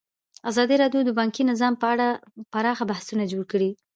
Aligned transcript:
ازادي 0.49 0.75
راډیو 0.83 1.01
د 1.05 1.09
بانکي 1.19 1.43
نظام 1.51 1.73
په 1.81 1.87
اړه 1.93 2.07
پراخ 2.53 2.77
بحثونه 2.89 3.23
جوړ 3.31 3.43
کړي. 3.51 3.69